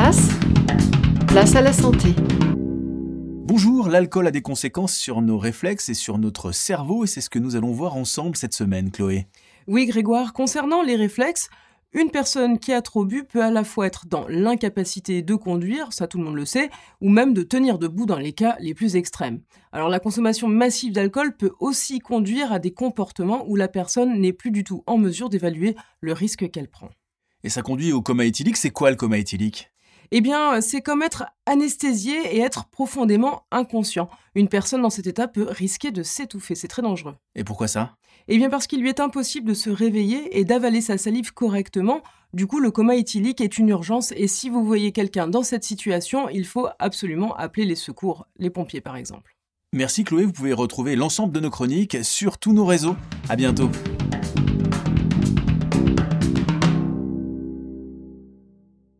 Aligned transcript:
place, 0.00 0.28
place 1.26 1.56
à 1.56 1.60
la 1.60 1.72
santé. 1.72 2.14
Bonjour, 3.48 3.88
l'alcool 3.88 4.28
a 4.28 4.30
des 4.30 4.42
conséquences 4.42 4.94
sur 4.94 5.22
nos 5.22 5.38
réflexes 5.38 5.88
et 5.88 5.94
sur 5.94 6.18
notre 6.18 6.52
cerveau 6.52 7.02
et 7.02 7.08
c'est 7.08 7.20
ce 7.20 7.28
que 7.28 7.40
nous 7.40 7.56
allons 7.56 7.72
voir 7.72 7.96
ensemble 7.96 8.36
cette 8.36 8.54
semaine, 8.54 8.92
Chloé. 8.92 9.26
Oui, 9.66 9.86
Grégoire, 9.86 10.34
concernant 10.34 10.82
les 10.82 10.94
réflexes, 10.94 11.48
une 11.92 12.12
personne 12.12 12.60
qui 12.60 12.72
a 12.72 12.80
trop 12.80 13.04
bu 13.04 13.24
peut 13.24 13.42
à 13.42 13.50
la 13.50 13.64
fois 13.64 13.88
être 13.88 14.06
dans 14.06 14.24
l'incapacité 14.28 15.20
de 15.22 15.34
conduire, 15.34 15.92
ça 15.92 16.06
tout 16.06 16.18
le 16.18 16.24
monde 16.24 16.36
le 16.36 16.44
sait, 16.44 16.70
ou 17.00 17.08
même 17.08 17.34
de 17.34 17.42
tenir 17.42 17.80
debout 17.80 18.06
dans 18.06 18.18
les 18.18 18.32
cas 18.32 18.56
les 18.60 18.74
plus 18.74 18.94
extrêmes. 18.94 19.40
Alors 19.72 19.88
la 19.88 19.98
consommation 19.98 20.46
massive 20.46 20.92
d'alcool 20.92 21.36
peut 21.36 21.54
aussi 21.58 21.98
conduire 21.98 22.52
à 22.52 22.60
des 22.60 22.72
comportements 22.72 23.44
où 23.48 23.56
la 23.56 23.66
personne 23.66 24.20
n'est 24.20 24.32
plus 24.32 24.52
du 24.52 24.62
tout 24.62 24.84
en 24.86 24.96
mesure 24.96 25.28
d'évaluer 25.28 25.74
le 26.00 26.12
risque 26.12 26.48
qu'elle 26.52 26.68
prend. 26.68 26.90
Et 27.42 27.48
ça 27.48 27.62
conduit 27.62 27.92
au 27.92 28.00
coma 28.00 28.26
éthylique, 28.26 28.56
c'est 28.58 28.70
quoi 28.70 28.90
le 28.90 28.96
coma 28.96 29.18
éthylique? 29.18 29.72
Eh 30.10 30.20
bien, 30.20 30.60
c'est 30.60 30.80
comme 30.80 31.02
être 31.02 31.26
anesthésié 31.46 32.36
et 32.36 32.40
être 32.40 32.68
profondément 32.70 33.42
inconscient. 33.50 34.08
Une 34.34 34.48
personne 34.48 34.82
dans 34.82 34.90
cet 34.90 35.06
état 35.06 35.28
peut 35.28 35.46
risquer 35.48 35.90
de 35.90 36.02
s'étouffer, 36.02 36.54
c'est 36.54 36.68
très 36.68 36.82
dangereux. 36.82 37.16
Et 37.34 37.44
pourquoi 37.44 37.68
ça? 37.68 37.94
Eh 38.28 38.36
bien 38.36 38.50
parce 38.50 38.66
qu'il 38.66 38.80
lui 38.80 38.88
est 38.88 39.00
impossible 39.00 39.48
de 39.48 39.54
se 39.54 39.70
réveiller 39.70 40.38
et 40.38 40.44
d'avaler 40.44 40.80
sa 40.80 40.98
salive 40.98 41.32
correctement. 41.32 42.02
Du 42.34 42.46
coup, 42.46 42.60
le 42.60 42.70
coma 42.70 42.96
éthylique 42.96 43.40
est 43.40 43.58
une 43.58 43.70
urgence 43.70 44.12
et 44.12 44.28
si 44.28 44.50
vous 44.50 44.64
voyez 44.64 44.92
quelqu'un 44.92 45.28
dans 45.28 45.42
cette 45.42 45.64
situation, 45.64 46.28
il 46.28 46.44
faut 46.44 46.68
absolument 46.78 47.34
appeler 47.36 47.64
les 47.64 47.74
secours, 47.74 48.26
les 48.38 48.50
pompiers 48.50 48.82
par 48.82 48.96
exemple. 48.96 49.34
Merci 49.74 50.04
Chloé, 50.04 50.24
vous 50.24 50.32
pouvez 50.32 50.52
retrouver 50.52 50.96
l'ensemble 50.96 51.32
de 51.32 51.40
nos 51.40 51.50
chroniques 51.50 51.98
sur 52.02 52.38
tous 52.38 52.52
nos 52.52 52.66
réseaux. 52.66 52.96
À 53.28 53.36
bientôt. 53.36 53.70